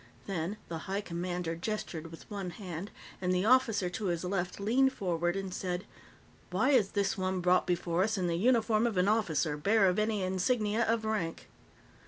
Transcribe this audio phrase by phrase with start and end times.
[0.25, 2.89] Then the High Commander gestured with one hand,
[3.21, 5.85] and the officer to his left leaned forward and said:
[6.49, 9.99] "Why is this one brought before us in the uniform of an officer, bare of
[9.99, 11.49] any insignia of rank?"